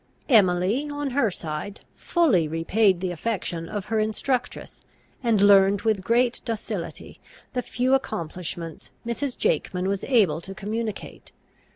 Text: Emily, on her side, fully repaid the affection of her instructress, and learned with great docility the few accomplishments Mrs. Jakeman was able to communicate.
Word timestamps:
Emily, 0.29 0.89
on 0.89 1.11
her 1.11 1.29
side, 1.29 1.81
fully 1.95 2.47
repaid 2.47 3.01
the 3.01 3.11
affection 3.11 3.69
of 3.69 3.85
her 3.85 3.99
instructress, 3.99 4.81
and 5.21 5.39
learned 5.43 5.81
with 5.83 6.01
great 6.03 6.41
docility 6.43 7.19
the 7.53 7.61
few 7.61 7.93
accomplishments 7.93 8.89
Mrs. 9.05 9.37
Jakeman 9.37 9.87
was 9.87 10.03
able 10.05 10.41
to 10.41 10.55
communicate. 10.55 11.31